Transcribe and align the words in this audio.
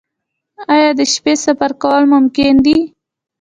آیا 0.73 0.89
د 0.99 1.01
شپې 1.13 1.33
سفر 1.45 1.71
کول 1.81 2.03
ممکن 2.13 2.53
دي؟ 2.65 2.77